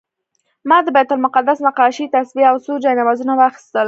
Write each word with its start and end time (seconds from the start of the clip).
ما 0.69 0.77
د 0.85 0.87
بیت 0.95 1.09
المقدس 1.13 1.57
نقاشي، 1.67 2.05
تسبیح 2.15 2.47
او 2.51 2.57
څو 2.65 2.73
جانمازونه 2.83 3.33
واخیستل. 3.35 3.79